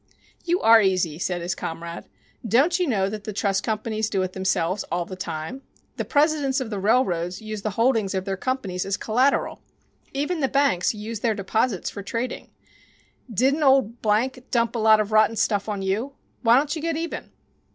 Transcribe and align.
"You 0.45 0.61
are 0.61 0.81
easy," 0.81 1.19
said 1.19 1.43
his 1.43 1.53
comrade. 1.53 2.05
"Don't 2.43 2.79
you 2.79 2.87
know 2.87 3.07
that 3.07 3.23
the 3.23 3.31
trust 3.31 3.63
companies 3.63 4.09
do 4.09 4.19
it 4.23 4.33
themselves 4.33 4.83
all 4.85 5.05
the 5.05 5.15
time? 5.15 5.61
The 5.97 6.05
presidents 6.05 6.59
of 6.59 6.71
the 6.71 6.79
railroads 6.79 7.39
use 7.39 7.61
the 7.61 7.69
holdings 7.77 8.15
of 8.15 8.25
their 8.25 8.35
companies 8.35 8.83
as 8.83 8.97
collateral. 8.97 9.61
Even 10.11 10.39
the 10.39 10.47
banks 10.47 10.95
use 10.95 11.19
their 11.19 11.35
deposits 11.35 11.91
for 11.91 12.01
trading. 12.01 12.49
Didn't 13.31 13.61
old 13.61 14.01
dump 14.49 14.73
a 14.75 14.79
lot 14.79 14.99
of 14.99 15.11
rotten 15.11 15.35
stuff 15.35 15.69
on 15.69 15.83
you? 15.83 16.13
Why 16.41 16.57
don't 16.57 16.75
you 16.75 16.81
get 16.81 16.97
even? 16.97 17.29